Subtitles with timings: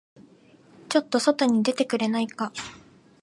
[0.89, 2.51] ちょっと外に出てくれないか。